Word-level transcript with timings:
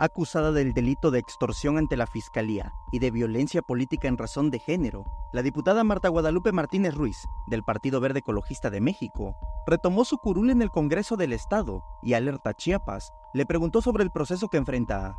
acusada 0.00 0.50
del 0.50 0.72
delito 0.72 1.10
de 1.10 1.18
extorsión 1.18 1.76
ante 1.76 1.96
la 1.96 2.06
Fiscalía 2.06 2.72
y 2.90 2.98
de 2.98 3.10
violencia 3.10 3.60
política 3.60 4.08
en 4.08 4.16
razón 4.16 4.50
de 4.50 4.58
género, 4.58 5.04
la 5.32 5.42
diputada 5.42 5.84
Marta 5.84 6.08
Guadalupe 6.08 6.52
Martínez 6.52 6.94
Ruiz, 6.94 7.28
del 7.46 7.62
Partido 7.62 8.00
Verde 8.00 8.20
Ecologista 8.20 8.70
de 8.70 8.80
México, 8.80 9.36
retomó 9.66 10.04
su 10.04 10.16
curul 10.16 10.50
en 10.50 10.62
el 10.62 10.70
Congreso 10.70 11.16
del 11.16 11.34
Estado 11.34 11.84
y 12.02 12.14
Alerta 12.14 12.54
Chiapas 12.54 13.12
le 13.34 13.46
preguntó 13.46 13.82
sobre 13.82 14.02
el 14.02 14.10
proceso 14.10 14.48
que 14.48 14.56
enfrenta. 14.56 15.16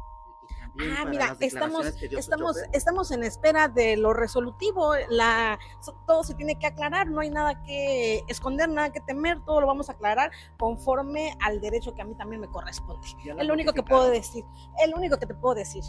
Ah, 0.80 1.06
mira, 1.06 1.36
estamos, 1.40 1.86
estamos, 2.12 2.58
estamos 2.71 3.12
en 3.12 3.24
espera 3.24 3.68
de 3.68 3.98
lo 3.98 4.14
resolutivo. 4.14 4.94
La, 5.10 5.60
todo 6.08 6.24
se 6.24 6.34
tiene 6.34 6.58
que 6.58 6.68
aclarar, 6.68 7.10
no 7.10 7.21
hay 7.21 7.30
nada 7.30 7.62
que 7.64 8.24
esconder, 8.28 8.70
nada 8.70 8.92
que 8.92 9.02
temer, 9.02 9.42
todo 9.44 9.62
lo 9.62 9.68
vamos 9.68 9.89
a 9.89 9.94
aclarar 9.94 10.32
conforme 10.57 11.36
al 11.42 11.60
derecho 11.60 11.94
que 11.94 12.02
a 12.02 12.06
mí 12.06 12.16
también 12.16 12.42
me 12.42 12.48
corresponde. 12.48 13.07
Es 13.38 13.46
lo 13.46 13.54
único 13.54 13.74
que 13.74 13.84
puedo 13.84 14.10
decir, 14.10 14.46
es 14.84 14.89
lo 14.89 14.98
único 14.98 15.18
que 15.18 15.26
te 15.26 15.34
puedo 15.34 15.56
decir. 15.56 15.84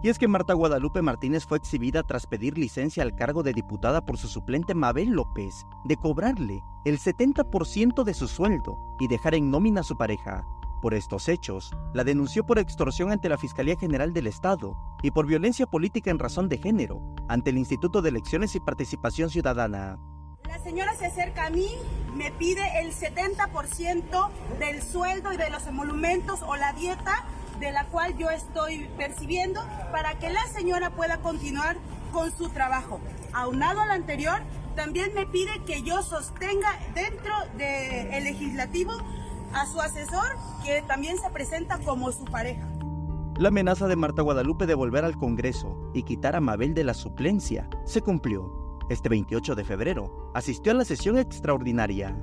Y 0.00 0.10
es 0.10 0.18
que 0.18 0.28
Marta 0.28 0.54
Guadalupe 0.54 1.02
Martínez 1.02 1.44
fue 1.44 1.58
exhibida 1.58 2.04
tras 2.04 2.26
pedir 2.26 2.56
licencia 2.56 3.02
al 3.02 3.16
cargo 3.16 3.42
de 3.42 3.52
diputada 3.52 4.04
por 4.04 4.16
su 4.16 4.28
suplente 4.28 4.72
Mabel 4.72 5.10
López, 5.10 5.66
de 5.84 5.96
cobrarle 5.96 6.62
el 6.84 7.00
70% 7.00 8.04
de 8.04 8.14
su 8.14 8.28
sueldo 8.28 8.78
y 9.00 9.08
dejar 9.08 9.34
en 9.34 9.50
nómina 9.50 9.80
a 9.80 9.84
su 9.84 9.96
pareja. 9.96 10.46
Por 10.80 10.94
estos 10.94 11.28
hechos, 11.28 11.72
la 11.92 12.04
denunció 12.04 12.46
por 12.46 12.60
extorsión 12.60 13.10
ante 13.10 13.28
la 13.28 13.36
Fiscalía 13.36 13.76
General 13.76 14.12
del 14.12 14.28
Estado 14.28 14.76
y 15.02 15.10
por 15.10 15.26
violencia 15.26 15.66
política 15.66 16.12
en 16.12 16.20
razón 16.20 16.48
de 16.48 16.58
género 16.58 17.02
ante 17.28 17.50
el 17.50 17.58
Instituto 17.58 18.00
de 18.00 18.10
Elecciones 18.10 18.54
y 18.54 18.60
Participación 18.60 19.28
Ciudadana. 19.28 19.98
La 20.46 20.60
señora 20.60 20.94
se 20.94 21.06
acerca 21.06 21.46
a 21.46 21.50
mí, 21.50 21.68
me 22.14 22.30
pide 22.30 22.80
el 22.80 22.94
70% 22.94 24.30
del 24.60 24.80
sueldo 24.80 25.32
y 25.32 25.36
de 25.36 25.50
los 25.50 25.66
emolumentos 25.66 26.42
o 26.42 26.54
la 26.56 26.72
dieta 26.72 27.24
de 27.58 27.72
la 27.72 27.86
cual 27.86 28.16
yo 28.16 28.30
estoy 28.30 28.88
percibiendo 28.96 29.60
para 29.90 30.16
que 30.20 30.30
la 30.30 30.46
señora 30.46 30.90
pueda 30.90 31.18
continuar 31.18 31.76
con 32.12 32.30
su 32.30 32.50
trabajo. 32.50 33.00
Aunado 33.32 33.80
al 33.80 33.90
anterior, 33.90 34.40
también 34.76 35.12
me 35.12 35.26
pide 35.26 35.50
que 35.66 35.82
yo 35.82 36.02
sostenga 36.02 36.78
dentro 36.94 37.34
del 37.56 38.22
legislativo 38.22 38.92
a 39.52 39.66
su 39.66 39.80
asesor, 39.80 40.36
que 40.64 40.82
también 40.82 41.18
se 41.18 41.30
presenta 41.30 41.78
como 41.78 42.12
su 42.12 42.24
pareja. 42.24 42.66
La 43.38 43.48
amenaza 43.48 43.86
de 43.86 43.94
Marta 43.94 44.22
Guadalupe 44.22 44.66
de 44.66 44.74
volver 44.74 45.04
al 45.04 45.16
Congreso 45.16 45.76
y 45.94 46.02
quitar 46.02 46.34
a 46.34 46.40
Mabel 46.40 46.74
de 46.74 46.82
la 46.82 46.92
suplencia 46.92 47.70
se 47.84 48.02
cumplió. 48.02 48.78
Este 48.90 49.08
28 49.08 49.54
de 49.54 49.64
febrero 49.64 50.32
asistió 50.34 50.72
a 50.72 50.74
la 50.74 50.84
sesión 50.84 51.16
extraordinaria. 51.18 52.16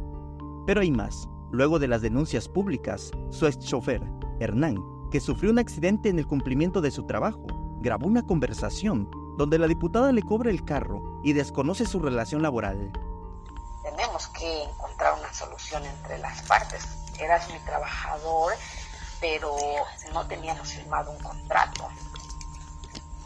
Pero 0.65 0.81
hay 0.81 0.91
más. 0.91 1.29
Luego 1.51 1.79
de 1.79 1.87
las 1.87 2.01
denuncias 2.01 2.49
públicas, 2.49 3.11
su 3.29 3.47
ex 3.47 3.59
chofer, 3.59 4.01
Hernán, 4.41 4.83
que 5.09 5.21
sufrió 5.21 5.51
un 5.51 5.59
accidente 5.59 6.09
en 6.09 6.19
el 6.19 6.27
cumplimiento 6.27 6.81
de 6.81 6.91
su 6.91 7.05
trabajo, 7.05 7.45
grabó 7.79 8.07
una 8.07 8.23
conversación 8.23 9.09
donde 9.37 9.57
la 9.57 9.67
diputada 9.67 10.11
le 10.11 10.21
cobra 10.21 10.49
el 10.49 10.65
carro 10.65 11.21
y 11.23 11.31
desconoce 11.31 11.85
su 11.85 11.99
relación 11.99 12.41
laboral. 12.41 12.91
Tenemos 13.83 14.27
que 14.27 14.63
encontrar 14.63 15.13
una 15.17 15.31
solución 15.31 15.83
entre 15.85 16.17
las 16.17 16.41
partes 16.41 17.04
eras 17.19 17.49
mi 17.49 17.59
trabajador, 17.59 18.53
pero 19.19 19.55
no 20.13 20.27
teníamos 20.27 20.71
firmado 20.71 21.11
un 21.11 21.19
contrato. 21.19 21.89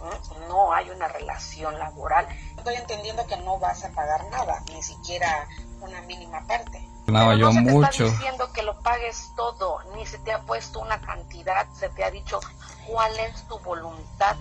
¿Mm? 0.01 0.47
No 0.47 0.73
hay 0.73 0.89
una 0.89 1.07
relación 1.07 1.77
laboral. 1.77 2.27
Estoy 2.57 2.75
entendiendo 2.75 3.25
que 3.27 3.37
no 3.37 3.59
vas 3.59 3.83
a 3.83 3.89
pagar 3.89 4.25
nada, 4.29 4.63
ni 4.73 4.81
siquiera 4.81 5.47
una 5.81 6.01
mínima 6.03 6.45
parte. 6.47 6.87
No, 7.07 7.51
se 7.51 7.61
mucho. 7.61 7.89
te 7.89 8.03
está 8.03 8.03
diciendo 8.03 8.53
que 8.53 8.61
lo 8.61 8.79
pagues 8.81 9.31
todo, 9.35 9.79
ni 9.95 10.05
se 10.05 10.19
te 10.19 10.31
ha 10.31 10.41
puesto 10.41 10.79
una 10.79 11.01
cantidad, 11.01 11.67
se 11.73 11.89
te 11.89 12.03
ha 12.03 12.11
dicho 12.11 12.39
cuál 12.87 13.17
es 13.19 13.47
tu 13.47 13.57
voluntad, 13.59 14.35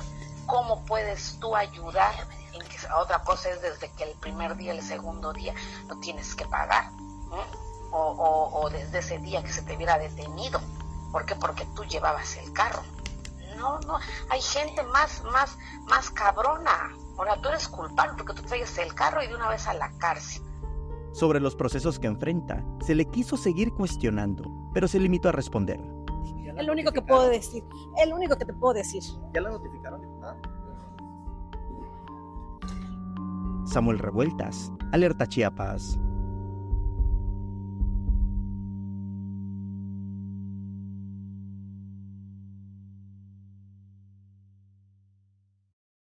cómo 0.46 0.84
puedes 0.84 1.38
tú 1.41 1.56
ayudar. 1.56 2.14
En 2.52 2.66
que 2.66 2.76
otra 2.92 3.22
cosa 3.22 3.50
es 3.50 3.62
desde 3.62 3.91
que 3.92 4.04
el 4.04 4.12
primer 4.19 4.56
día, 4.56 4.72
el 4.72 4.82
segundo 4.82 5.32
día, 5.32 5.54
lo 5.86 5.96
tienes 5.96 6.34
que 6.34 6.47
pagar. 6.47 6.91
¿Mm? 6.91 7.68
O, 7.91 8.69
desde 8.71 8.99
ese 8.99 9.19
día 9.19 9.43
que 9.43 9.53
se 9.53 9.62
te 9.62 9.76
hubiera 9.76 9.99
detenido. 9.99 10.60
¿Por 11.12 11.25
qué? 11.25 11.34
Porque 11.34 11.65
tú 11.75 11.84
llevabas 11.84 12.37
el 12.37 12.53
carro. 12.53 12.82
No, 13.56 13.81
no, 13.81 13.99
hay 14.28 14.41
gente 14.41 14.82
más, 14.84 15.22
más, 15.32 15.56
más 15.88 16.10
cabrona. 16.10 16.94
Ahora 17.16 17.41
tú 17.41 17.49
eres 17.49 17.69
culpable 17.69 18.15
porque 18.16 18.41
tú 18.41 18.47
traes 18.47 18.76
el 18.78 18.94
carro 18.94 19.22
y 19.22 19.26
de 19.26 19.34
una 19.34 19.49
vez 19.49 19.66
a 19.66 19.75
la 19.75 19.91
cárcel. 19.99 20.43
Sobre 21.12 21.41
los 21.41 21.56
procesos 21.56 21.99
que 21.99 22.06
enfrenta, 22.06 22.65
se 22.81 22.94
le 22.94 23.06
quiso 23.06 23.37
seguir 23.37 23.72
cuestionando, 23.72 24.44
pero 24.72 24.87
se 24.87 25.00
limitó 25.00 25.31
a 25.31 25.32
responder. 25.32 25.81
Es 26.56 26.66
lo 26.66 26.72
único 26.72 26.93
que 26.93 27.03
puedo 27.03 27.28
decir, 27.28 27.65
es 27.97 28.09
lo 28.09 28.16
único 28.16 28.37
que 28.37 28.44
te 28.44 28.53
puedo 28.53 28.75
decir. 28.75 29.03
¿Ya 29.32 29.41
la 29.41 29.50
notificaron, 29.50 30.00
diputada? 30.00 30.37
Samuel 33.65 33.99
Revueltas, 33.99 34.72
Alerta 34.93 35.26
Chiapas. 35.26 35.99